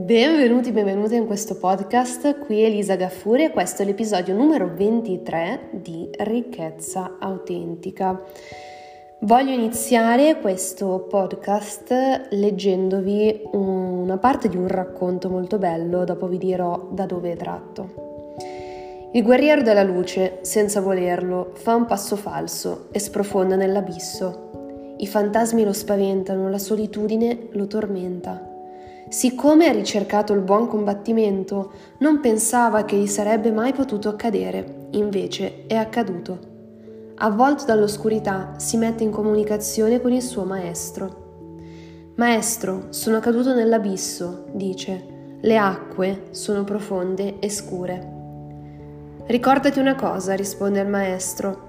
Benvenuti, 0.00 0.72
benvenute 0.72 1.14
in 1.14 1.26
questo 1.26 1.56
podcast, 1.56 2.38
qui 2.38 2.62
Elisa 2.62 2.96
Gaffuri 2.96 3.44
e 3.44 3.50
questo 3.50 3.82
è 3.82 3.84
l'episodio 3.84 4.34
numero 4.34 4.72
23 4.74 5.68
di 5.72 6.08
Ricchezza 6.10 7.18
Autentica. 7.20 8.18
Voglio 9.20 9.52
iniziare 9.52 10.40
questo 10.40 11.06
podcast 11.06 12.28
leggendovi 12.30 13.42
una 13.52 14.16
parte 14.16 14.48
di 14.48 14.56
un 14.56 14.68
racconto 14.68 15.28
molto 15.28 15.58
bello, 15.58 16.04
dopo 16.04 16.26
vi 16.28 16.38
dirò 16.38 16.88
da 16.90 17.04
dove 17.04 17.32
è 17.32 17.36
tratto. 17.36 18.38
Il 19.12 19.22
guerriero 19.22 19.60
della 19.60 19.82
luce, 19.82 20.38
senza 20.40 20.80
volerlo, 20.80 21.50
fa 21.52 21.74
un 21.74 21.84
passo 21.84 22.16
falso 22.16 22.86
e 22.90 22.98
sprofonda 22.98 23.54
nell'abisso. 23.54 24.94
I 24.96 25.06
fantasmi 25.06 25.62
lo 25.62 25.74
spaventano, 25.74 26.48
la 26.48 26.58
solitudine 26.58 27.48
lo 27.50 27.66
tormenta. 27.66 28.49
Siccome 29.10 29.66
ha 29.66 29.72
ricercato 29.72 30.32
il 30.34 30.40
buon 30.40 30.68
combattimento, 30.68 31.72
non 31.98 32.20
pensava 32.20 32.84
che 32.84 32.96
gli 32.96 33.08
sarebbe 33.08 33.50
mai 33.50 33.72
potuto 33.72 34.08
accadere, 34.08 34.86
invece 34.90 35.66
è 35.66 35.74
accaduto. 35.74 36.38
Avvolto 37.16 37.64
dall'oscurità, 37.64 38.52
si 38.58 38.76
mette 38.76 39.02
in 39.02 39.10
comunicazione 39.10 40.00
con 40.00 40.12
il 40.12 40.22
suo 40.22 40.44
maestro. 40.44 42.12
Maestro, 42.14 42.86
sono 42.90 43.18
caduto 43.18 43.52
nell'abisso, 43.52 44.44
dice. 44.52 45.38
Le 45.40 45.58
acque 45.58 46.26
sono 46.30 46.62
profonde 46.62 47.40
e 47.40 47.50
scure. 47.50 48.12
Ricordati 49.26 49.80
una 49.80 49.96
cosa, 49.96 50.34
risponde 50.34 50.82
il 50.82 50.88
maestro. 50.88 51.68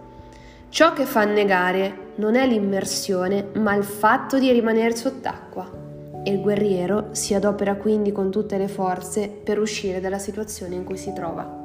Ciò 0.70 0.94
che 0.94 1.06
fa 1.06 1.22
annegare 1.22 2.12
non 2.18 2.36
è 2.36 2.46
l'immersione, 2.46 3.48
ma 3.56 3.74
il 3.74 3.84
fatto 3.84 4.38
di 4.38 4.52
rimanere 4.52 4.96
sott'acqua 4.96 5.81
e 6.24 6.32
il 6.32 6.42
guerriero 6.42 7.10
si 7.12 7.34
adopera 7.34 7.76
quindi 7.76 8.12
con 8.12 8.30
tutte 8.30 8.58
le 8.58 8.68
forze 8.68 9.28
per 9.28 9.60
uscire 9.60 10.00
dalla 10.00 10.20
situazione 10.20 10.76
in 10.76 10.84
cui 10.84 10.98
si 10.98 11.14
trova. 11.14 11.60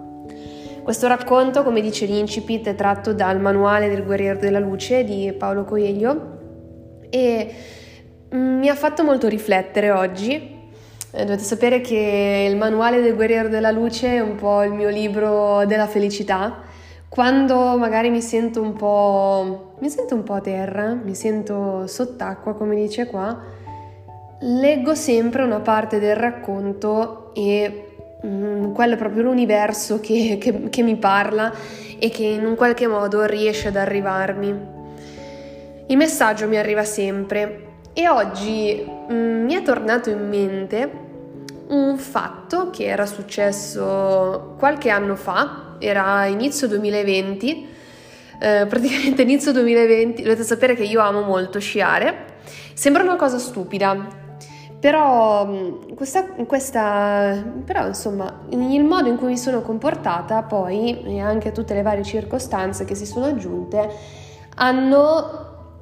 Questo 0.82 1.08
racconto, 1.08 1.64
come 1.64 1.80
dice 1.80 2.06
l'incipit, 2.06 2.68
è 2.68 2.74
tratto 2.76 3.12
dal 3.12 3.40
manuale 3.40 3.88
del 3.88 4.04
guerriero 4.04 4.38
della 4.38 4.60
luce 4.60 5.02
di 5.02 5.34
Paolo 5.36 5.64
Coelho 5.64 6.38
e 7.10 7.54
mm, 8.32 8.58
mi 8.58 8.68
ha 8.68 8.74
fatto 8.76 9.02
molto 9.02 9.26
riflettere 9.26 9.90
oggi. 9.90 10.54
Eh, 11.10 11.24
dovete 11.24 11.42
sapere 11.42 11.80
che 11.80 12.46
il 12.48 12.56
manuale 12.56 13.00
del 13.00 13.16
guerriero 13.16 13.48
della 13.48 13.72
luce 13.72 14.14
è 14.14 14.20
un 14.20 14.36
po' 14.36 14.62
il 14.62 14.72
mio 14.72 14.88
libro 14.88 15.64
della 15.66 15.88
felicità. 15.88 16.62
Quando 17.08 17.76
magari 17.76 18.10
mi 18.10 18.20
sento 18.20 18.60
un 18.60 18.74
po', 18.74 19.74
mi 19.80 19.88
sento 19.88 20.14
un 20.14 20.22
po' 20.22 20.34
a 20.34 20.40
terra, 20.40 20.94
mi 20.94 21.16
sento 21.16 21.88
sott'acqua, 21.88 22.54
come 22.54 22.76
dice 22.76 23.06
qua, 23.06 23.36
leggo 24.40 24.94
sempre 24.94 25.42
una 25.42 25.60
parte 25.60 25.98
del 25.98 26.16
racconto 26.16 27.32
e 27.34 27.88
mm, 28.24 28.72
quello 28.72 28.94
è 28.94 28.96
proprio 28.98 29.22
l'universo 29.22 30.00
che, 30.00 30.38
che, 30.40 30.68
che, 30.68 30.82
mi 30.82 30.96
parla 30.96 31.52
e 31.98 32.10
che 32.10 32.24
in 32.24 32.44
un 32.44 32.54
qualche 32.54 32.86
modo 32.86 33.24
riesce 33.24 33.68
ad 33.68 33.76
arrivarmi. 33.76 34.74
Il 35.86 35.96
messaggio 35.96 36.48
mi 36.48 36.58
arriva 36.58 36.84
sempre 36.84 37.64
e 37.92 38.08
oggi 38.08 38.84
mm, 39.10 39.44
mi 39.44 39.54
è 39.54 39.62
tornato 39.62 40.10
in 40.10 40.28
mente 40.28 41.04
un 41.68 41.96
fatto 41.96 42.70
che 42.70 42.84
era 42.84 43.06
successo 43.06 44.54
qualche 44.58 44.90
anno 44.90 45.16
fa, 45.16 45.76
era 45.78 46.26
inizio 46.26 46.68
2020, 46.68 47.68
eh, 48.38 48.66
praticamente 48.68 49.22
inizio 49.22 49.52
2020, 49.52 50.22
dovete 50.22 50.44
sapere 50.44 50.74
che 50.74 50.84
io 50.84 51.00
amo 51.00 51.22
molto 51.22 51.58
sciare. 51.58 52.34
Sembra 52.74 53.02
una 53.02 53.16
cosa 53.16 53.38
stupida, 53.38 54.25
però, 54.86 55.44
mm, 55.44 55.94
questa, 55.96 56.22
questa, 56.46 57.42
però, 57.64 57.88
insomma, 57.88 58.42
il 58.50 58.84
modo 58.84 59.08
in 59.08 59.16
cui 59.16 59.26
mi 59.26 59.36
sono 59.36 59.60
comportata 59.60 60.44
poi 60.44 61.02
e 61.02 61.18
anche 61.18 61.50
tutte 61.50 61.74
le 61.74 61.82
varie 61.82 62.04
circostanze 62.04 62.84
che 62.84 62.94
si 62.94 63.04
sono 63.04 63.24
aggiunte 63.24 63.90
hanno, 64.54 65.78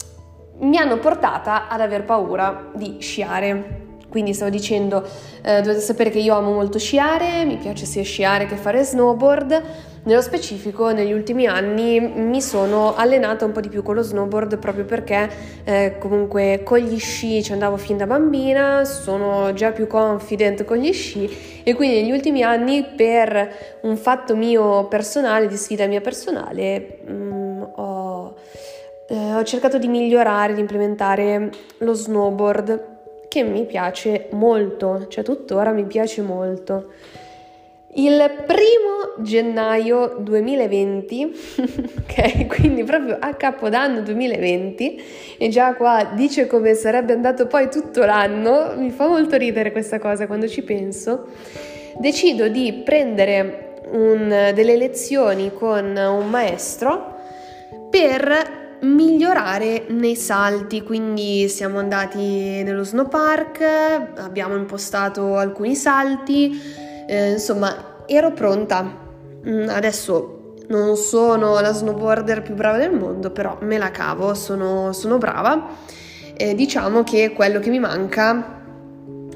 mi 0.60 0.78
hanno 0.78 0.96
portata 0.96 1.68
ad 1.68 1.82
aver 1.82 2.04
paura 2.04 2.70
di 2.74 2.96
sciare. 2.98 3.82
Quindi 4.08 4.32
stavo 4.32 4.50
dicendo, 4.50 5.06
eh, 5.42 5.60
dovete 5.60 5.80
sapere 5.80 6.08
che 6.08 6.20
io 6.20 6.34
amo 6.34 6.52
molto 6.52 6.78
sciare, 6.78 7.44
mi 7.44 7.58
piace 7.58 7.84
sia 7.84 8.04
sciare 8.04 8.46
che 8.46 8.56
fare 8.56 8.82
snowboard. 8.84 9.62
Nello 10.06 10.20
specifico, 10.20 10.92
negli 10.92 11.12
ultimi 11.14 11.46
anni 11.46 11.98
mi 11.98 12.42
sono 12.42 12.94
allenata 12.94 13.46
un 13.46 13.52
po' 13.52 13.60
di 13.60 13.70
più 13.70 13.82
con 13.82 13.94
lo 13.94 14.02
snowboard 14.02 14.58
proprio 14.58 14.84
perché 14.84 15.30
eh, 15.64 15.96
comunque 15.98 16.60
con 16.62 16.76
gli 16.76 16.98
sci 16.98 17.42
ci 17.42 17.52
andavo 17.52 17.78
fin 17.78 17.96
da 17.96 18.06
bambina, 18.06 18.84
sono 18.84 19.54
già 19.54 19.72
più 19.72 19.86
confident 19.86 20.64
con 20.64 20.76
gli 20.76 20.92
sci 20.92 21.62
e 21.64 21.72
quindi 21.72 22.02
negli 22.02 22.10
ultimi 22.10 22.42
anni 22.42 22.84
per 22.84 23.78
un 23.80 23.96
fatto 23.96 24.36
mio 24.36 24.88
personale, 24.88 25.46
di 25.46 25.56
sfida 25.56 25.86
mia 25.86 26.02
personale, 26.02 26.98
mh, 27.02 27.12
mm, 27.12 27.62
ho, 27.76 28.34
eh, 29.08 29.34
ho 29.36 29.42
cercato 29.42 29.78
di 29.78 29.88
migliorare, 29.88 30.52
di 30.52 30.60
implementare 30.60 31.50
lo 31.78 31.94
snowboard 31.94 32.88
che 33.28 33.42
mi 33.42 33.64
piace 33.64 34.28
molto, 34.32 35.06
cioè 35.08 35.24
tuttora 35.24 35.70
mi 35.70 35.84
piace 35.84 36.20
molto. 36.20 36.90
Il 37.96 38.42
primo 38.44 38.93
gennaio 39.22 40.16
2020, 40.18 41.32
ok, 42.00 42.46
quindi 42.46 42.84
proprio 42.84 43.16
a 43.20 43.34
capodanno 43.34 44.00
2020, 44.00 45.02
e 45.38 45.48
già 45.48 45.74
qua 45.74 46.12
dice 46.14 46.46
come 46.46 46.74
sarebbe 46.74 47.12
andato 47.12 47.46
poi 47.46 47.70
tutto 47.70 48.04
l'anno, 48.04 48.74
mi 48.76 48.90
fa 48.90 49.06
molto 49.06 49.36
ridere 49.36 49.72
questa 49.72 49.98
cosa 49.98 50.26
quando 50.26 50.48
ci 50.48 50.62
penso, 50.62 51.26
decido 51.98 52.48
di 52.48 52.82
prendere 52.84 53.80
un, 53.92 54.52
delle 54.54 54.76
lezioni 54.76 55.52
con 55.52 55.96
un 55.96 56.28
maestro 56.28 57.12
per 57.90 58.62
migliorare 58.80 59.84
nei 59.88 60.16
salti, 60.16 60.82
quindi 60.82 61.48
siamo 61.48 61.78
andati 61.78 62.62
nello 62.62 62.84
snow 62.84 63.08
park, 63.08 63.62
abbiamo 64.16 64.56
impostato 64.56 65.36
alcuni 65.36 65.74
salti, 65.74 66.60
eh, 67.06 67.32
insomma 67.32 68.02
ero 68.06 68.32
pronta. 68.32 69.03
Mm, 69.48 69.68
adesso 69.68 70.56
non 70.68 70.96
sono 70.96 71.60
la 71.60 71.72
snowboarder 71.72 72.42
più 72.42 72.54
brava 72.54 72.78
del 72.78 72.92
mondo, 72.92 73.30
però 73.30 73.58
me 73.60 73.78
la 73.78 73.90
cavo, 73.90 74.34
sono, 74.34 74.92
sono 74.92 75.18
brava. 75.18 75.68
Eh, 76.36 76.54
diciamo 76.54 77.04
che 77.04 77.32
quello 77.32 77.60
che 77.60 77.70
mi 77.70 77.78
manca 77.78 78.62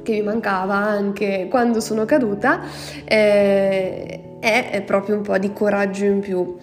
che 0.03 0.13
mi 0.15 0.23
mancava 0.23 0.75
anche 0.75 1.49
quando 1.51 1.81
sono 1.81 2.07
caduta 2.07 2.63
eh, 3.05 4.39
è 4.41 4.83
proprio 4.87 5.17
un 5.17 5.23
po' 5.23 5.37
di 5.39 5.53
coraggio 5.53 6.05
in 6.07 6.21
più. 6.21 6.57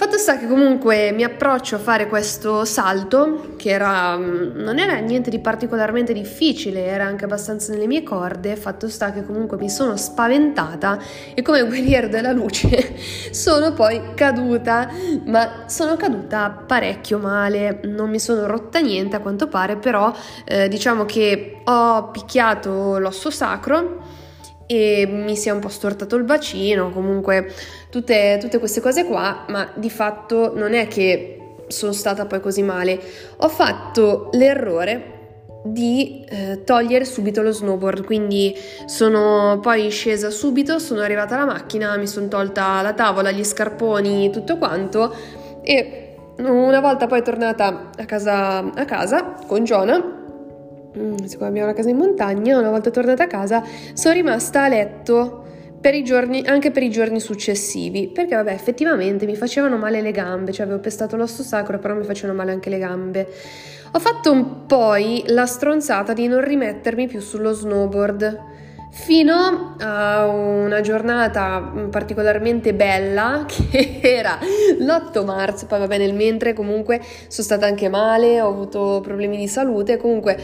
Fatto 0.00 0.16
sta 0.16 0.38
che 0.38 0.46
comunque 0.46 1.12
mi 1.12 1.24
approccio 1.24 1.76
a 1.76 1.78
fare 1.78 2.08
questo 2.08 2.64
salto, 2.64 3.52
che 3.58 3.68
era, 3.68 4.16
mm, 4.16 4.56
non 4.56 4.78
era 4.78 4.96
niente 4.96 5.28
di 5.28 5.40
particolarmente 5.40 6.14
difficile, 6.14 6.86
era 6.86 7.04
anche 7.04 7.26
abbastanza 7.26 7.70
nelle 7.70 7.86
mie 7.86 8.02
corde, 8.02 8.56
fatto 8.56 8.88
sta 8.88 9.12
che 9.12 9.26
comunque 9.26 9.58
mi 9.58 9.68
sono 9.68 9.98
spaventata 9.98 10.98
e 11.34 11.42
come 11.42 11.60
guerriero 11.68 12.08
della 12.08 12.32
luce 12.32 12.94
sono 13.30 13.74
poi 13.74 14.14
caduta, 14.14 14.88
ma 15.26 15.64
sono 15.66 15.96
caduta 15.96 16.48
parecchio 16.66 17.18
male, 17.18 17.80
non 17.84 18.08
mi 18.08 18.18
sono 18.18 18.46
rotta 18.46 18.78
niente 18.78 19.16
a 19.16 19.20
quanto 19.20 19.48
pare, 19.48 19.76
però 19.76 20.10
eh, 20.46 20.68
diciamo 20.68 21.04
che 21.04 21.60
ho 21.62 22.10
picchiato 22.10 22.96
l'osso 22.96 23.28
sacro 23.28 24.09
e 24.72 25.04
mi 25.04 25.34
si 25.34 25.48
è 25.48 25.52
un 25.52 25.58
po' 25.58 25.68
stortato 25.68 26.14
il 26.14 26.22
bacino, 26.22 26.90
comunque 26.90 27.52
tutte, 27.90 28.38
tutte 28.40 28.60
queste 28.60 28.80
cose 28.80 29.04
qua, 29.04 29.44
ma 29.48 29.68
di 29.74 29.90
fatto 29.90 30.52
non 30.54 30.74
è 30.74 30.86
che 30.86 31.56
sono 31.66 31.90
stata 31.90 32.24
poi 32.26 32.38
così 32.38 32.62
male. 32.62 33.00
Ho 33.38 33.48
fatto 33.48 34.28
l'errore 34.34 35.18
di 35.64 36.24
eh, 36.28 36.62
togliere 36.62 37.04
subito 37.04 37.42
lo 37.42 37.50
snowboard, 37.50 38.04
quindi 38.04 38.54
sono 38.86 39.58
poi 39.60 39.90
scesa 39.90 40.30
subito, 40.30 40.78
sono 40.78 41.00
arrivata 41.00 41.34
alla 41.34 41.46
macchina, 41.46 41.96
mi 41.96 42.06
sono 42.06 42.28
tolta 42.28 42.80
la 42.80 42.92
tavola, 42.92 43.32
gli 43.32 43.42
scarponi, 43.42 44.30
tutto 44.30 44.56
quanto 44.56 45.12
e 45.62 46.14
una 46.38 46.78
volta 46.78 47.08
poi 47.08 47.24
tornata 47.24 47.90
a 47.96 48.04
casa, 48.04 48.58
a 48.72 48.84
casa 48.84 49.34
con 49.48 49.64
Giona 49.64 50.18
siccome 50.92 51.48
abbiamo 51.48 51.68
una 51.68 51.76
casa 51.76 51.90
in 51.90 51.96
montagna, 51.96 52.58
una 52.58 52.70
volta 52.70 52.90
tornata 52.90 53.24
a 53.24 53.26
casa, 53.26 53.62
sono 53.92 54.14
rimasta 54.14 54.64
a 54.64 54.68
letto 54.68 55.44
per 55.80 56.00
giorni, 56.02 56.42
anche 56.46 56.70
per 56.70 56.82
i 56.82 56.90
giorni 56.90 57.20
successivi, 57.20 58.08
perché 58.08 58.34
vabbè, 58.34 58.52
effettivamente 58.52 59.24
mi 59.24 59.34
facevano 59.34 59.78
male 59.78 60.02
le 60.02 60.10
gambe, 60.10 60.52
cioè 60.52 60.66
avevo 60.66 60.80
pestato 60.80 61.16
l'osso 61.16 61.42
sacro, 61.42 61.78
però 61.78 61.94
mi 61.94 62.04
facevano 62.04 62.36
male 62.36 62.52
anche 62.52 62.68
le 62.68 62.78
gambe. 62.78 63.28
Ho 63.92 63.98
fatto 63.98 64.30
un 64.30 64.66
poi 64.66 65.24
la 65.28 65.46
stronzata 65.46 66.12
di 66.12 66.28
non 66.28 66.44
rimettermi 66.44 67.06
più 67.06 67.20
sullo 67.20 67.52
snowboard. 67.52 68.49
Fino 68.90 69.76
a 69.78 70.26
una 70.26 70.80
giornata 70.80 71.72
particolarmente 71.90 72.74
bella 72.74 73.46
che 73.48 74.00
era 74.02 74.38
l'8 74.78 75.24
marzo, 75.24 75.66
poi 75.66 75.78
va 75.78 75.86
bene 75.86 76.06
nel 76.06 76.14
mentre 76.14 76.52
comunque 76.52 77.00
sono 77.28 77.46
stata 77.46 77.66
anche 77.66 77.88
male, 77.88 78.40
ho 78.40 78.48
avuto 78.48 79.00
problemi 79.02 79.36
di 79.36 79.48
salute, 79.48 79.96
comunque 79.96 80.36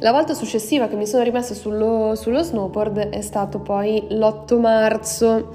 la 0.00 0.12
volta 0.12 0.34
successiva 0.34 0.86
che 0.88 0.96
mi 0.96 1.06
sono 1.06 1.22
rimessa 1.22 1.54
sullo, 1.54 2.14
sullo 2.14 2.42
snowboard 2.42 3.08
è 3.10 3.20
stato 3.20 3.60
poi 3.60 4.06
l'8 4.10 4.58
marzo 4.60 5.52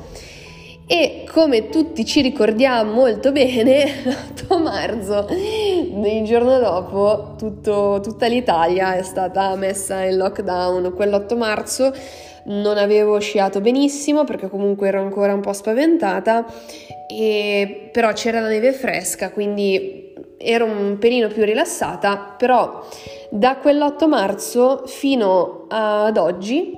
e 0.92 1.24
come 1.32 1.70
tutti 1.70 2.04
ci 2.04 2.20
ricordiamo 2.20 2.92
molto 2.92 3.32
bene, 3.32 3.86
l'8 4.04 4.60
marzo, 4.60 5.28
il 5.30 6.24
giorno 6.26 6.58
dopo, 6.58 7.36
tutto, 7.38 8.00
tutta 8.02 8.26
l'Italia 8.26 8.96
è 8.96 9.04
stata 9.04 9.56
messa 9.56 10.02
in 10.04 10.18
lockdown. 10.18 10.92
Quell'8 10.98 11.38
marzo 11.38 11.94
non 12.46 12.78
avevo 12.78 13.20
sciato 13.20 13.62
benissimo 13.62 14.24
perché 14.24 14.50
comunque 14.50 14.88
ero 14.88 15.02
ancora 15.02 15.34
un 15.34 15.42
po' 15.42 15.54
spaventata, 15.54 16.46
e, 17.08 17.90
però 17.92 18.12
c'era 18.14 18.40
la 18.40 18.48
neve 18.48 18.72
fresca, 18.72 19.32
quindi 19.32 20.14
ero 20.38 20.66
un 20.66 20.98
pelino 20.98 21.28
più 21.28 21.44
rilassata, 21.44 22.36
però 22.38 22.86
da 23.30 23.60
quell'8 23.62 24.08
marzo 24.08 24.84
fino 24.86 25.66
ad 25.68 26.18
oggi, 26.18 26.78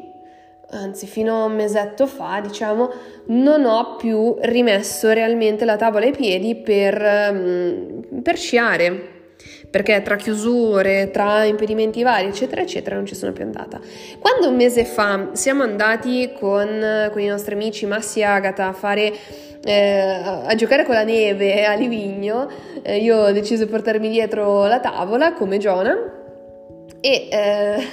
anzi 0.72 1.06
fino 1.06 1.44
a 1.44 1.46
un 1.46 1.56
mesetto 1.56 2.08
fa, 2.08 2.40
diciamo, 2.42 2.90
non 3.28 3.66
ho 3.66 3.96
più 3.98 4.36
rimesso 4.42 5.12
realmente 5.12 5.66
la 5.66 5.76
tavola 5.76 6.06
ai 6.06 6.12
piedi 6.12 6.56
per, 6.56 7.32
mm, 7.34 8.22
per 8.22 8.38
sciare 8.38 9.21
perché 9.72 10.02
tra 10.02 10.18
chiusure, 10.18 11.10
tra 11.12 11.46
impedimenti 11.46 12.04
vari, 12.04 12.28
eccetera, 12.28 12.62
eccetera, 12.62 12.98
non 12.98 13.06
ci 13.06 13.16
sono 13.16 13.32
più 13.32 13.46
andata. 13.46 13.80
Quando 14.20 14.50
un 14.50 14.56
mese 14.56 14.84
fa 14.84 15.30
siamo 15.32 15.64
andati 15.64 16.34
con, 16.38 17.10
con 17.12 17.22
i 17.22 17.28
nostri 17.28 17.54
amici 17.54 17.86
Massi 17.86 18.20
e 18.20 18.24
Agata 18.24 18.68
a 18.68 18.74
fare 18.74 19.14
eh, 19.64 20.22
a 20.46 20.54
giocare 20.56 20.84
con 20.84 20.94
la 20.94 21.04
neve 21.04 21.66
a 21.66 21.74
Livigno, 21.74 22.50
eh, 22.82 22.98
io 22.98 23.18
ho 23.18 23.32
deciso 23.32 23.64
di 23.64 23.70
portarmi 23.72 24.10
dietro 24.10 24.68
la 24.68 24.82
tavola 24.82 25.34
come 25.34 25.58
Giona 25.58 25.96
e 27.00 27.28
eh, 27.32 27.88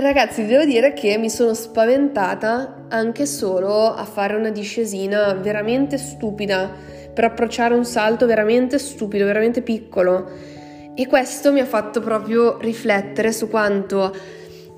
ragazzi 0.00 0.46
devo 0.46 0.64
dire 0.64 0.92
che 0.92 1.18
mi 1.18 1.30
sono 1.30 1.52
spaventata 1.52 2.86
anche 2.88 3.26
solo 3.26 3.92
a 3.92 4.04
fare 4.04 4.36
una 4.36 4.50
discesina 4.50 5.32
veramente 5.32 5.98
stupida 5.98 6.70
per 7.12 7.24
approcciare 7.24 7.74
un 7.74 7.84
salto 7.84 8.26
veramente 8.26 8.78
stupido, 8.78 9.24
veramente 9.24 9.62
piccolo 9.62 10.54
e 10.98 11.06
questo 11.06 11.52
mi 11.52 11.60
ha 11.60 11.66
fatto 11.66 12.00
proprio 12.00 12.58
riflettere 12.58 13.30
su 13.30 13.50
quanto 13.50 14.16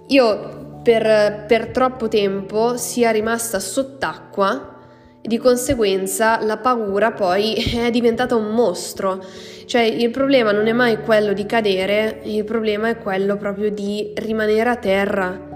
io 0.09 0.81
per, 0.83 1.45
per 1.47 1.69
troppo 1.69 2.09
tempo 2.09 2.77
sia 2.77 3.13
rimasta 3.13 3.61
sott'acqua 3.61 4.77
e 5.21 5.29
di 5.29 5.39
conseguenza 5.39 6.43
la 6.43 6.57
paura 6.57 7.13
poi 7.13 7.55
è 7.73 7.91
diventata 7.91 8.35
un 8.35 8.53
mostro. 8.53 9.25
Cioè 9.65 9.83
il 9.83 10.11
problema 10.11 10.51
non 10.51 10.67
è 10.67 10.73
mai 10.73 11.03
quello 11.03 11.33
di 11.35 11.47
cadere, 11.47 12.21
il 12.25 12.43
problema 12.45 12.89
è 12.89 12.99
quello 12.99 13.37
proprio 13.37 13.71
di 13.71 14.13
rimanere 14.17 14.71
a 14.71 14.77
terra. 14.77 15.47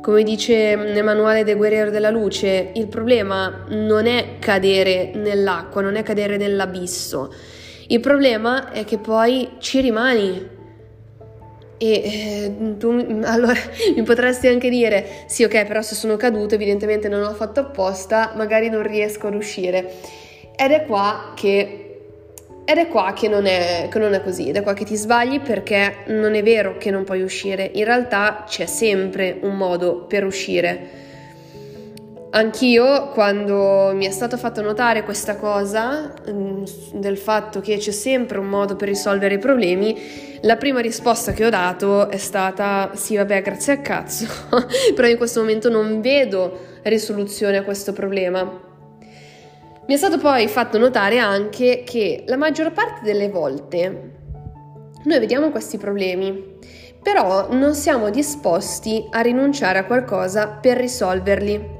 Come 0.00 0.22
dice 0.22 0.76
nel 0.76 1.02
manuale 1.02 1.44
del 1.44 1.56
guerriero 1.56 1.90
della 1.90 2.10
luce, 2.10 2.70
il 2.74 2.86
problema 2.86 3.64
non 3.70 4.06
è 4.06 4.36
cadere 4.38 5.10
nell'acqua, 5.14 5.80
non 5.80 5.96
è 5.96 6.02
cadere 6.02 6.36
nell'abisso 6.36 7.32
il 7.88 8.00
problema 8.00 8.70
è 8.70 8.84
che 8.84 8.98
poi 8.98 9.50
ci 9.58 9.80
rimani. 9.80 10.52
E 11.76 11.90
eh, 11.90 12.76
tu 12.78 12.90
allora 13.24 13.58
mi 13.94 14.02
potresti 14.02 14.46
anche 14.46 14.70
dire: 14.70 15.24
sì, 15.26 15.44
ok, 15.44 15.66
però 15.66 15.82
se 15.82 15.94
sono 15.94 16.16
caduto, 16.16 16.54
evidentemente 16.54 17.08
non 17.08 17.20
l'ho 17.20 17.34
fatto 17.34 17.60
apposta, 17.60 18.32
magari 18.36 18.68
non 18.68 18.82
riesco 18.82 19.26
ad 19.26 19.34
uscire. 19.34 19.92
Ed 20.56 20.70
è 20.70 20.84
qua 20.84 21.32
che. 21.34 21.80
Ed 22.66 22.78
è 22.78 22.88
qua 22.88 23.12
che 23.14 23.28
non 23.28 23.44
è, 23.44 23.88
che 23.90 23.98
non 23.98 24.14
è 24.14 24.22
così, 24.22 24.48
ed 24.48 24.56
è 24.56 24.62
qua 24.62 24.72
che 24.72 24.86
ti 24.86 24.96
sbagli 24.96 25.40
perché 25.40 25.96
non 26.06 26.34
è 26.34 26.42
vero 26.42 26.78
che 26.78 26.90
non 26.90 27.04
puoi 27.04 27.20
uscire, 27.20 27.70
in 27.74 27.84
realtà 27.84 28.44
c'è 28.48 28.64
sempre 28.64 29.36
un 29.42 29.54
modo 29.54 30.06
per 30.06 30.24
uscire 30.24 31.03
Anch'io, 32.36 33.10
quando 33.10 33.92
mi 33.94 34.06
è 34.06 34.10
stato 34.10 34.36
fatto 34.36 34.60
notare 34.60 35.04
questa 35.04 35.36
cosa, 35.36 36.12
mm, 36.28 36.64
del 36.94 37.16
fatto 37.16 37.60
che 37.60 37.76
c'è 37.76 37.92
sempre 37.92 38.38
un 38.38 38.48
modo 38.48 38.74
per 38.74 38.88
risolvere 38.88 39.34
i 39.34 39.38
problemi, 39.38 39.96
la 40.40 40.56
prima 40.56 40.80
risposta 40.80 41.30
che 41.30 41.46
ho 41.46 41.48
dato 41.48 42.10
è 42.10 42.16
stata 42.16 42.90
sì, 42.94 43.14
vabbè, 43.14 43.40
grazie 43.40 43.74
a 43.74 43.78
cazzo, 43.78 44.26
però 44.96 45.06
in 45.06 45.16
questo 45.16 45.38
momento 45.38 45.70
non 45.70 46.00
vedo 46.00 46.58
risoluzione 46.82 47.56
a 47.56 47.62
questo 47.62 47.92
problema. 47.92 48.42
Mi 49.86 49.94
è 49.94 49.96
stato 49.96 50.18
poi 50.18 50.48
fatto 50.48 50.76
notare 50.76 51.18
anche 51.18 51.84
che 51.86 52.24
la 52.26 52.36
maggior 52.36 52.72
parte 52.72 53.04
delle 53.04 53.28
volte 53.28 54.10
noi 55.04 55.18
vediamo 55.20 55.50
questi 55.50 55.78
problemi, 55.78 56.58
però 57.00 57.52
non 57.52 57.74
siamo 57.74 58.10
disposti 58.10 59.06
a 59.10 59.20
rinunciare 59.20 59.78
a 59.78 59.84
qualcosa 59.84 60.48
per 60.48 60.78
risolverli. 60.78 61.73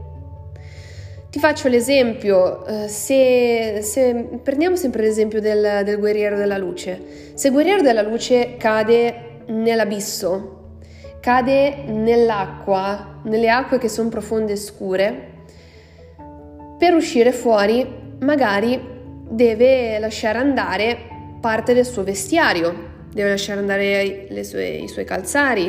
Ti 1.34 1.40
faccio 1.40 1.66
l'esempio, 1.66 2.64
eh, 2.64 2.86
se, 2.86 3.80
se, 3.82 4.38
prendiamo 4.40 4.76
sempre 4.76 5.02
l'esempio 5.02 5.40
del, 5.40 5.80
del 5.84 5.98
guerriero 5.98 6.36
della 6.36 6.56
luce. 6.56 7.32
Se 7.34 7.48
il 7.48 7.52
guerriero 7.52 7.82
della 7.82 8.02
luce 8.02 8.54
cade 8.56 9.40
nell'abisso, 9.46 10.76
cade 11.18 11.86
nell'acqua, 11.88 13.18
nelle 13.24 13.50
acque 13.50 13.78
che 13.78 13.88
sono 13.88 14.10
profonde 14.10 14.52
e 14.52 14.56
scure, 14.56 15.32
per 16.78 16.94
uscire 16.94 17.32
fuori 17.32 17.84
magari 18.20 18.80
deve 19.28 19.98
lasciare 19.98 20.38
andare 20.38 20.96
parte 21.40 21.74
del 21.74 21.84
suo 21.84 22.04
vestiario, 22.04 23.06
deve 23.12 23.30
lasciare 23.30 23.58
andare 23.58 24.44
sue, 24.44 24.68
i 24.68 24.86
suoi 24.86 25.04
calzari, 25.04 25.64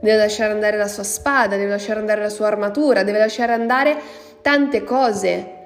deve 0.00 0.16
lasciare 0.18 0.52
andare 0.52 0.76
la 0.76 0.86
sua 0.86 1.02
spada, 1.02 1.56
deve 1.56 1.70
lasciare 1.70 1.98
andare 1.98 2.22
la 2.22 2.28
sua 2.28 2.46
armatura, 2.46 3.02
deve 3.02 3.18
lasciare 3.18 3.52
andare 3.52 4.28
tante 4.42 4.84
cose, 4.84 5.58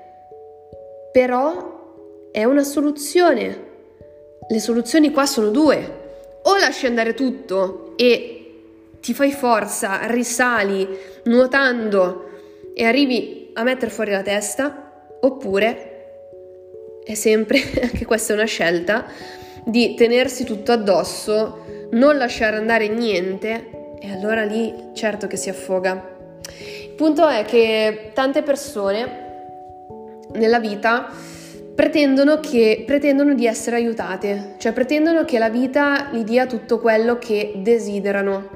però 1.12 2.29
è 2.32 2.44
una 2.44 2.65
soluzione. 2.65 3.73
Le 4.49 4.61
soluzioni 4.61 5.11
qua 5.11 5.26
sono 5.26 5.49
due. 5.49 6.03
O 6.43 6.56
lasci 6.56 6.87
andare 6.87 7.15
tutto 7.15 7.94
e 7.97 8.44
ti 9.00 9.15
fai 9.15 9.32
forza, 9.32 10.06
risali 10.06 10.87
nuotando 11.25 12.31
e 12.75 12.85
arrivi 12.85 13.50
a 13.55 13.62
mettere 13.62 13.91
fuori 13.91 14.11
la 14.11 14.23
testa, 14.23 15.09
oppure 15.21 15.94
è 17.05 17.15
sempre, 17.15 17.61
anche 17.82 18.05
questa 18.05 18.32
è 18.32 18.37
una 18.37 18.47
scelta, 18.47 19.06
di 19.65 19.94
tenersi 19.94 20.44
tutto 20.44 20.73
addosso, 20.73 21.88
non 21.93 22.17
lasciare 22.17 22.56
andare 22.56 22.88
niente 22.88 23.97
e 24.00 24.11
allora 24.11 24.45
lì 24.45 24.90
certo 24.95 25.26
che 25.26 25.37
si 25.37 25.49
affoga. 25.49 26.12
Il 26.95 27.01
punto 27.01 27.27
è 27.27 27.45
che 27.45 28.13
tante 28.15 28.43
persone 28.43 29.23
nella 30.35 30.61
vita 30.61 31.09
pretendono, 31.75 32.39
che, 32.39 32.85
pretendono 32.87 33.35
di 33.35 33.49
essere 33.49 33.75
aiutate, 33.75 34.55
cioè 34.59 34.73
pretendono 34.73 35.25
che 35.25 35.41
la 35.41 35.49
vita 35.49 36.11
gli 36.13 36.23
dia 36.23 36.47
tutto 36.47 36.79
quello 36.79 37.19
che 37.19 37.55
desiderano, 37.57 38.49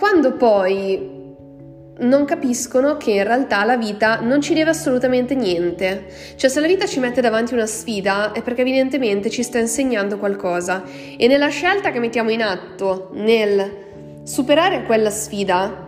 quando 0.00 0.32
poi 0.32 1.12
non 1.98 2.24
capiscono 2.24 2.96
che 2.96 3.12
in 3.12 3.22
realtà 3.22 3.62
la 3.62 3.76
vita 3.76 4.18
non 4.18 4.40
ci 4.40 4.52
deve 4.52 4.70
assolutamente 4.70 5.36
niente. 5.36 6.06
Cioè 6.34 6.50
se 6.50 6.58
la 6.58 6.66
vita 6.66 6.86
ci 6.86 6.98
mette 6.98 7.20
davanti 7.20 7.54
una 7.54 7.66
sfida 7.66 8.32
è 8.32 8.42
perché 8.42 8.62
evidentemente 8.62 9.30
ci 9.30 9.44
sta 9.44 9.60
insegnando 9.60 10.18
qualcosa 10.18 10.82
e 11.16 11.28
nella 11.28 11.50
scelta 11.50 11.92
che 11.92 12.00
mettiamo 12.00 12.30
in 12.30 12.42
atto 12.42 13.10
nel 13.12 13.82
superare 14.24 14.82
quella 14.82 15.10
sfida 15.10 15.83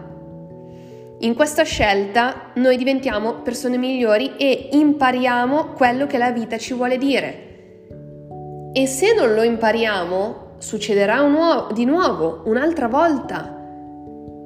in 1.20 1.34
questa 1.34 1.62
scelta 1.62 2.50
noi 2.56 2.76
diventiamo 2.76 3.36
persone 3.36 3.78
migliori 3.78 4.36
e 4.36 4.68
impariamo 4.72 5.68
quello 5.68 6.06
che 6.06 6.18
la 6.18 6.30
vita 6.30 6.58
ci 6.58 6.74
vuole 6.74 6.98
dire. 6.98 7.44
E 8.74 8.86
se 8.86 9.14
non 9.14 9.32
lo 9.32 9.42
impariamo, 9.42 10.56
succederà 10.58 11.22
uo- 11.22 11.68
di 11.72 11.86
nuovo, 11.86 12.42
un'altra 12.44 12.88
volta. 12.88 13.54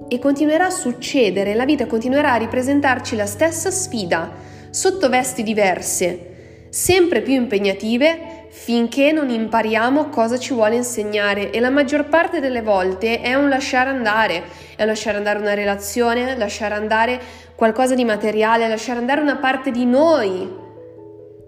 E 0.07 0.19
continuerà 0.21 0.67
a 0.67 0.71
succedere, 0.71 1.55
la 1.55 1.65
vita 1.65 1.87
continuerà 1.87 2.35
a 2.35 2.37
ripresentarci 2.37 3.17
la 3.17 3.27
stessa 3.27 3.73
sfida, 3.73 4.31
sotto 4.71 5.09
vesti 5.09 5.43
diverse, 5.43 6.69
sempre 6.71 7.21
più 7.23 7.35
impegnative, 7.35 8.40
finché 8.51 9.13
non 9.13 9.31
impariamo 9.31 10.09
cosa 10.09 10.37
ci 10.37 10.53
vuole 10.53 10.75
insegnare 10.75 11.51
e 11.51 11.61
la 11.61 11.71
maggior 11.71 12.07
parte 12.07 12.41
delle 12.41 12.63
volte 12.63 13.21
è 13.21 13.35
un 13.35 13.49
lasciare 13.49 13.91
andare, 13.91 14.43
è 14.75 14.85
lasciare 14.85 15.17
andare 15.17 15.39
una 15.39 15.55
relazione, 15.55 16.37
lasciare 16.37 16.75
andare 16.75 17.21
qualcosa 17.55 17.95
di 17.95 18.05
materiale, 18.05 18.67
lasciare 18.67 18.99
andare 18.99 19.21
una 19.21 19.37
parte 19.37 19.71
di 19.71 19.87
noi 19.87 20.59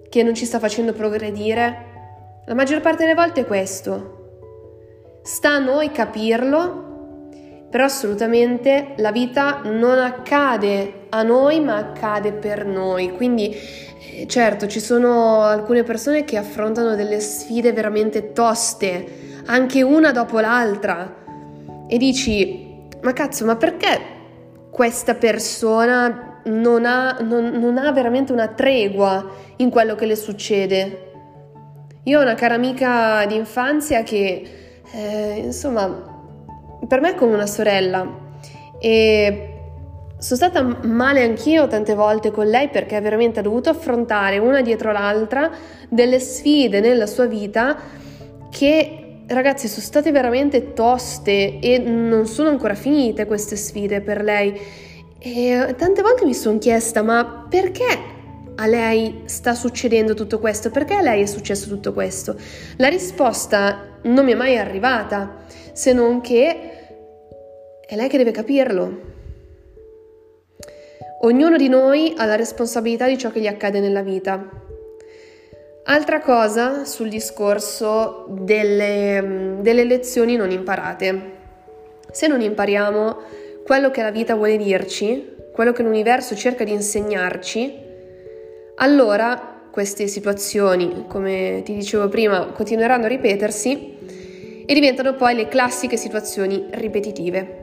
che 0.09 0.23
non 0.23 0.35
ci 0.35 0.45
sta 0.45 0.61
facendo 0.61 0.93
progredire. 0.93 1.91
La 2.47 2.55
maggior 2.55 2.81
parte 2.81 3.03
delle 3.03 3.15
volte 3.15 3.41
è 3.41 3.47
questo. 3.47 4.21
Sta 5.23 5.51
a 5.51 5.59
noi 5.59 5.91
capirlo 5.91 6.92
però 7.73 7.85
assolutamente 7.85 8.93
la 8.97 9.11
vita 9.11 9.63
non 9.65 9.99
accade 9.99 11.07
a 11.09 11.23
noi 11.23 11.59
ma 11.61 11.77
accade 11.77 12.33
per 12.33 12.67
noi, 12.67 13.13
quindi 13.13 13.49
eh, 13.49 14.27
certo 14.27 14.67
ci 14.67 14.79
sono 14.79 15.41
alcune 15.41 15.83
persone 15.83 16.25
che 16.25 16.37
affrontano 16.37 16.95
delle 16.95 17.19
sfide 17.19 17.73
veramente 17.73 18.33
toste, 18.33 19.41
anche 19.47 19.81
una 19.81 20.13
dopo 20.13 20.39
l'altra, 20.39 21.15
e 21.89 21.97
dici 21.97 22.89
ma 23.01 23.15
cazzo 23.15 23.47
ma 23.47 23.57
perché 23.57 24.01
questa 24.71 25.15
persona 25.15 26.43
non 26.45 26.85
ha, 26.85 27.21
non, 27.23 27.53
non 27.55 27.79
ha 27.79 27.91
veramente 27.91 28.35
una 28.35 28.49
tregua 28.49 29.31
in 29.57 29.71
quello 29.71 29.95
che 29.95 30.05
le 30.05 30.17
succede? 30.17 31.11
Io 32.03 32.19
ho 32.19 32.23
una 32.23 32.35
cara 32.35 32.53
amica 32.53 33.25
di 33.25 33.37
infanzia 33.37 34.03
che, 34.03 34.43
eh, 34.93 35.41
insomma, 35.43 36.12
per 36.87 37.01
me 37.01 37.11
è 37.11 37.15
come 37.15 37.35
una 37.35 37.47
sorella 37.47 38.07
e 38.79 39.49
sono 40.19 40.37
stata 40.37 40.63
male 40.87 41.23
anch'io 41.23 41.67
tante 41.67 41.95
volte 41.95 42.31
con 42.31 42.47
lei 42.47 42.69
perché 42.69 43.01
veramente 43.01 43.41
ha 43.41 43.43
dovuto 43.43 43.71
affrontare 43.71 44.39
una 44.39 44.61
dietro 44.61 44.93
l'altra 44.93 45.51
delle 45.89 46.21
sfide 46.21 46.81
nella 46.81 47.07
sua 47.07 47.27
vita 47.27 47.77
che 48.51 49.25
ragazzi 49.27 49.69
sono 49.69 49.83
state 49.83 50.13
veramente 50.13 50.73
toste 50.73 51.59
e 51.59 51.79
non 51.79 52.27
sono 52.27 52.49
ancora 52.49 52.75
finite 52.75 53.27
queste 53.27 53.57
sfide 53.57 54.01
per 54.01 54.23
lei 54.23 54.61
e 55.19 55.75
tante 55.77 56.03
volte 56.03 56.25
mi 56.25 56.35
sono 56.35 56.59
chiesta 56.59 57.03
ma 57.03 57.47
perché 57.49 58.11
a 58.57 58.67
lei 58.67 59.23
sta 59.25 59.55
succedendo 59.55 60.15
tutto 60.15 60.39
questo? 60.39 60.71
Perché 60.71 60.95
a 60.95 61.01
lei 61.01 61.23
è 61.23 61.27
successo 61.27 61.69
tutto 61.69 61.93
questo? 61.93 62.37
La 62.77 62.89
risposta 62.89 63.99
non 64.03 64.25
mi 64.25 64.33
è 64.33 64.35
mai 64.35 64.59
arrivata, 64.59 65.45
se 65.73 65.93
non 65.93 66.21
che 66.21 66.71
è 67.87 67.97
lei 67.97 68.09
che 68.09 68.19
deve 68.19 68.31
capirlo. 68.31 69.11
Ognuno 71.23 71.57
di 71.57 71.69
noi 71.69 72.15
ha 72.17 72.25
la 72.25 72.37
responsabilità 72.37 73.07
di 73.07 73.17
ciò 73.17 73.31
che 73.31 73.41
gli 73.41 73.47
accade 73.47 73.81
nella 73.81 74.03
vita. 74.03 74.45
Altra 75.85 76.21
cosa 76.21 76.85
sul 76.85 77.09
discorso 77.09 78.27
delle, 78.29 79.57
delle 79.61 79.85
lezioni 79.85 80.37
non 80.37 80.51
imparate. 80.51 81.41
Se 82.11 82.27
non 82.27 82.41
impariamo 82.41 83.17
quello 83.65 83.91
che 83.91 84.03
la 84.03 84.11
vita 84.11 84.35
vuole 84.35 84.57
dirci, 84.57 85.35
quello 85.53 85.73
che 85.73 85.83
l'universo 85.83 86.35
cerca 86.35 86.65
di 86.65 86.73
insegnarci, 86.73 87.79
allora 88.77 89.61
queste 89.71 90.07
situazioni, 90.07 91.05
come 91.09 91.63
ti 91.65 91.75
dicevo 91.75 92.09
prima, 92.09 92.47
continueranno 92.47 93.05
a 93.05 93.09
ripetersi 93.09 94.22
e 94.65 94.75
diventano 94.75 95.15
poi 95.15 95.35
le 95.35 95.49
classiche 95.49 95.97
situazioni 95.97 96.67
ripetitive. 96.71 97.61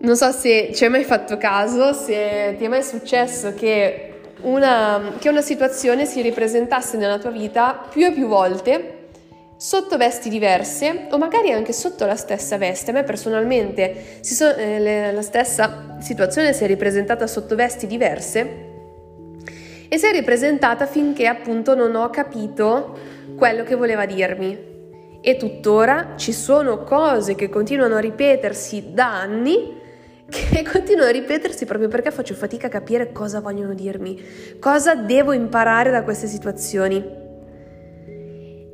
Non 0.00 0.16
so 0.16 0.32
se 0.32 0.72
ci 0.74 0.84
hai 0.84 0.90
mai 0.90 1.04
fatto 1.04 1.36
caso, 1.36 1.92
se 1.92 2.54
ti 2.58 2.64
è 2.64 2.68
mai 2.68 2.82
successo 2.82 3.54
che 3.54 4.12
una, 4.42 5.14
che 5.18 5.28
una 5.28 5.42
situazione 5.42 6.06
si 6.06 6.20
ripresentasse 6.20 6.96
nella 6.96 7.18
tua 7.18 7.30
vita 7.30 7.86
più 7.88 8.04
e 8.04 8.12
più 8.12 8.26
volte 8.26 8.98
sotto 9.56 9.96
vesti 9.96 10.28
diverse 10.28 11.06
o 11.10 11.18
magari 11.18 11.52
anche 11.52 11.72
sotto 11.72 12.04
la 12.04 12.16
stessa 12.16 12.58
veste. 12.58 12.90
A 12.90 12.94
me 12.94 13.04
personalmente 13.04 14.18
so, 14.22 14.52
eh, 14.56 14.80
le, 14.80 15.12
la 15.12 15.22
stessa 15.22 15.98
situazione 16.00 16.52
si 16.52 16.64
è 16.64 16.66
ripresentata 16.66 17.28
sotto 17.28 17.54
vesti 17.54 17.86
diverse 17.86 18.70
e 19.88 19.98
si 19.98 20.06
è 20.06 20.10
ripresentata 20.10 20.86
finché 20.86 21.28
appunto 21.28 21.76
non 21.76 21.94
ho 21.94 22.10
capito 22.10 22.98
quello 23.36 23.62
che 23.62 23.76
voleva 23.76 24.04
dirmi. 24.04 24.71
E 25.24 25.36
tuttora 25.36 26.14
ci 26.16 26.32
sono 26.32 26.82
cose 26.82 27.36
che 27.36 27.48
continuano 27.48 27.94
a 27.94 28.00
ripetersi 28.00 28.92
da 28.92 29.20
anni 29.20 29.80
che 30.28 30.64
continuano 30.68 31.08
a 31.08 31.12
ripetersi 31.12 31.64
proprio 31.64 31.88
perché 31.88 32.10
faccio 32.10 32.34
fatica 32.34 32.66
a 32.66 32.70
capire 32.70 33.12
cosa 33.12 33.40
vogliono 33.40 33.72
dirmi, 33.72 34.20
cosa 34.58 34.96
devo 34.96 35.32
imparare 35.32 35.90
da 35.90 36.02
queste 36.02 36.26
situazioni. 36.26 36.96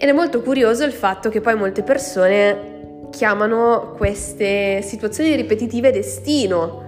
Ed 0.00 0.08
è 0.08 0.12
molto 0.12 0.40
curioso 0.40 0.84
il 0.84 0.92
fatto 0.92 1.28
che 1.28 1.40
poi 1.40 1.54
molte 1.54 1.82
persone 1.82 3.08
chiamano 3.10 3.94
queste 3.96 4.80
situazioni 4.82 5.34
ripetitive 5.34 5.90
destino, 5.90 6.86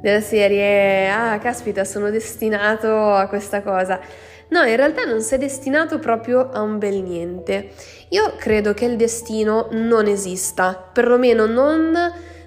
della 0.00 0.20
serie, 0.20 1.10
ah, 1.10 1.38
caspita, 1.38 1.84
sono 1.84 2.10
destinato 2.10 2.88
a 3.12 3.26
questa 3.28 3.62
cosa. 3.62 4.00
No, 4.50 4.62
in 4.62 4.76
realtà 4.76 5.04
non 5.04 5.20
sei 5.20 5.38
destinato 5.38 5.98
proprio 5.98 6.50
a 6.50 6.60
un 6.60 6.78
bel 6.78 7.02
niente. 7.02 7.70
Io 8.10 8.34
credo 8.36 8.74
che 8.74 8.84
il 8.84 8.96
destino 8.96 9.68
non 9.70 10.06
esista, 10.06 10.74
perlomeno 10.92 11.46
non 11.46 11.96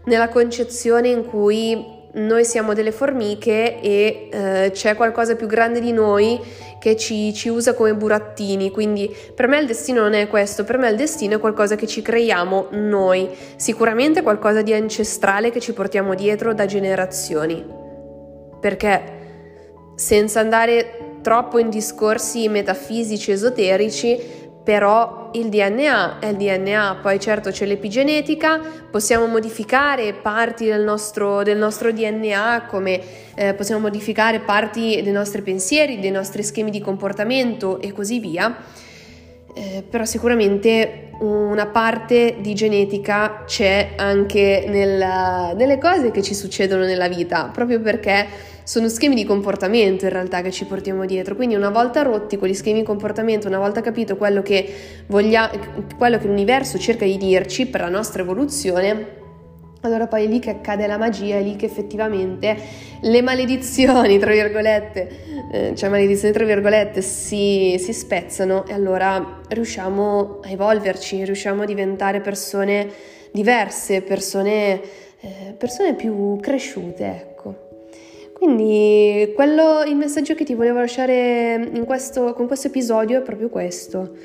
nella 0.05 0.27
concezione 0.27 1.07
in 1.07 1.25
cui 1.25 2.01
noi 2.15 2.45
siamo 2.45 2.73
delle 2.73 2.91
formiche 2.91 3.79
e 3.79 4.29
eh, 4.31 4.71
c'è 4.71 4.95
qualcosa 4.95 5.35
più 5.35 5.47
grande 5.47 5.79
di 5.79 5.91
noi 5.91 6.39
che 6.79 6.95
ci, 6.95 7.33
ci, 7.33 7.47
usa 7.49 7.73
come 7.73 7.95
burattini. 7.95 8.69
Quindi 8.69 9.15
per 9.33 9.47
me 9.47 9.59
il 9.59 9.65
destino 9.65 10.01
non 10.01 10.13
è 10.13 10.27
questo, 10.27 10.65
per 10.65 10.77
me 10.77 10.89
il 10.89 10.97
destino 10.97 11.37
è 11.37 11.39
qualcosa 11.39 11.75
che 11.75 11.87
ci 11.87 12.01
creiamo 12.01 12.67
noi, 12.71 13.29
sicuramente 13.55 14.21
qualcosa 14.21 14.61
di 14.61 14.73
ancestrale 14.73 15.49
che 15.49 15.61
ci 15.61 15.73
portiamo 15.73 16.13
dietro 16.13 16.53
da 16.53 16.65
generazioni. 16.65 17.65
Perché 18.59 19.21
senza 19.95 20.39
andare 20.39 21.02
troppo 21.23 21.57
in 21.57 21.69
discorsi 21.69 22.47
metafisici 22.49 23.31
esoterici, 23.31 24.41
però 24.63 25.29
il 25.33 25.49
DNA 25.49 26.19
è 26.19 26.27
il 26.27 26.35
DNA, 26.37 26.99
poi 27.01 27.19
certo 27.19 27.49
c'è 27.49 27.65
l'epigenetica, 27.65 28.61
possiamo 28.89 29.25
modificare 29.25 30.13
parti 30.13 30.65
del 30.65 30.83
nostro, 30.83 31.43
del 31.43 31.57
nostro 31.57 31.91
DNA, 31.91 32.65
come 32.67 33.01
eh, 33.35 33.53
possiamo 33.55 33.81
modificare 33.81 34.39
parti 34.39 35.01
dei 35.01 35.11
nostri 35.11 35.41
pensieri, 35.41 35.99
dei 35.99 36.11
nostri 36.11 36.43
schemi 36.43 36.71
di 36.71 36.79
comportamento 36.79 37.81
e 37.81 37.91
così 37.91 38.19
via, 38.19 38.55
eh, 39.55 39.83
però 39.89 40.05
sicuramente 40.05 41.09
una 41.19 41.67
parte 41.67 42.37
di 42.39 42.53
genetica 42.53 43.43
c'è 43.45 43.91
anche 43.97 44.65
nella, 44.67 45.53
nelle 45.55 45.77
cose 45.77 46.11
che 46.11 46.21
ci 46.21 46.33
succedono 46.33 46.85
nella 46.85 47.07
vita, 47.07 47.49
proprio 47.53 47.81
perché 47.81 48.51
sono 48.63 48.87
schemi 48.89 49.15
di 49.15 49.25
comportamento 49.25 50.05
in 50.05 50.11
realtà 50.11 50.41
che 50.41 50.51
ci 50.51 50.65
portiamo 50.65 51.05
dietro. 51.05 51.35
Quindi 51.35 51.55
una 51.55 51.69
volta 51.69 52.01
rotti 52.01 52.37
quegli 52.37 52.53
schemi 52.53 52.79
di 52.79 52.85
comportamento, 52.85 53.47
una 53.47 53.59
volta 53.59 53.81
capito 53.81 54.17
quello 54.17 54.41
che, 54.41 54.73
voglia, 55.07 55.51
quello 55.97 56.17
che 56.17 56.27
l'universo 56.27 56.77
cerca 56.77 57.05
di 57.05 57.17
dirci 57.17 57.67
per 57.67 57.81
la 57.81 57.89
nostra 57.89 58.21
evoluzione, 58.21 59.21
allora 59.81 60.07
poi 60.07 60.23
è 60.23 60.27
lì 60.27 60.39
che 60.39 60.49
accade 60.49 60.87
la 60.87 60.97
magia, 60.97 61.35
è 61.35 61.41
lì 61.41 61.57
che 61.57 61.65
effettivamente 61.65 62.55
le 63.01 63.21
maledizioni, 63.21 64.17
tra 64.17 64.31
virgolette, 64.31 65.09
eh, 65.51 65.75
cioè 65.75 65.89
maledizioni 65.89 66.33
tra 66.33 66.45
virgolette, 66.45 67.01
si, 67.01 67.75
si 67.77 67.91
spezzano 67.91 68.65
e 68.65 68.71
allora 68.71 69.41
riusciamo 69.49 70.39
a 70.41 70.49
evolverci, 70.49 71.25
riusciamo 71.25 71.63
a 71.63 71.65
diventare 71.65 72.21
persone 72.21 72.89
diverse, 73.33 74.01
persone, 74.03 74.81
eh, 75.19 75.53
persone 75.57 75.95
più 75.95 76.37
cresciute, 76.39 77.05
ecco. 77.05 77.82
Quindi 78.43 79.31
quello, 79.35 79.83
il 79.83 79.95
messaggio 79.95 80.35
che 80.35 80.43
ti 80.43 80.53
volevo 80.53 80.79
lasciare 80.79 81.71
questo, 81.85 82.33
con 82.33 82.45
questo 82.45 82.67
episodio 82.67 83.19
è 83.19 83.21
proprio 83.21 83.47
questo. 83.47 84.17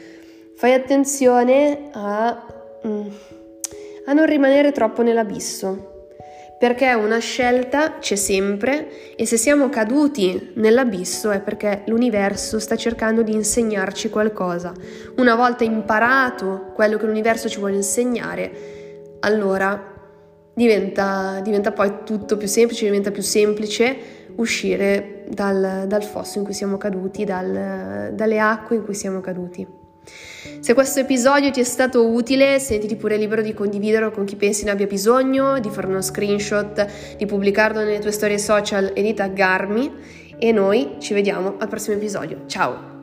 Fai 0.56 0.72
attenzione 0.72 1.88
a, 1.92 2.44
mm, 2.84 3.08
a 4.06 4.12
non 4.12 4.26
rimanere 4.26 4.72
troppo 4.72 5.02
nell'abisso, 5.02 6.08
perché 6.58 6.92
una 6.94 7.18
scelta 7.18 7.98
c'è 8.00 8.16
sempre 8.16 9.14
e 9.14 9.24
se 9.24 9.36
siamo 9.36 9.68
caduti 9.68 10.50
nell'abisso 10.54 11.30
è 11.30 11.40
perché 11.40 11.82
l'universo 11.86 12.58
sta 12.58 12.74
cercando 12.74 13.22
di 13.22 13.32
insegnarci 13.32 14.10
qualcosa. 14.10 14.74
Una 15.18 15.36
volta 15.36 15.62
imparato 15.62 16.72
quello 16.74 16.96
che 16.96 17.06
l'universo 17.06 17.48
ci 17.48 17.60
vuole 17.60 17.76
insegnare, 17.76 18.50
allora 19.20 19.97
diventa, 20.58 21.40
diventa 21.42 21.72
poi 21.72 22.04
tutto 22.04 22.36
più 22.36 22.48
semplice, 22.48 22.84
diventa 22.84 23.10
più 23.10 23.22
semplice 23.22 23.96
uscire 24.36 25.24
dal, 25.28 25.84
dal 25.86 26.04
fosso 26.04 26.38
in 26.38 26.44
cui 26.44 26.52
siamo 26.52 26.76
caduti, 26.76 27.24
dal, 27.24 28.12
dalle 28.12 28.38
acque 28.38 28.76
in 28.76 28.84
cui 28.84 28.94
siamo 28.94 29.20
caduti. 29.20 29.66
Se 30.60 30.74
questo 30.74 31.00
episodio 31.00 31.50
ti 31.50 31.60
è 31.60 31.64
stato 31.64 32.08
utile, 32.08 32.58
sentiti 32.58 32.96
pure 32.96 33.16
libero 33.16 33.42
di 33.42 33.54
condividerlo 33.54 34.10
con 34.10 34.24
chi 34.24 34.36
pensi 34.36 34.64
ne 34.64 34.70
abbia 34.70 34.86
bisogno, 34.86 35.60
di 35.60 35.70
fare 35.70 35.86
uno 35.86 36.02
screenshot, 36.02 37.16
di 37.16 37.26
pubblicarlo 37.26 37.80
nelle 37.80 37.98
tue 37.98 38.12
storie 38.12 38.38
social 38.38 38.92
e 38.94 39.02
di 39.02 39.14
taggarmi. 39.14 39.92
E 40.38 40.52
noi 40.52 40.96
ci 40.98 41.14
vediamo 41.14 41.56
al 41.58 41.68
prossimo 41.68 41.96
episodio. 41.96 42.44
Ciao! 42.46 42.97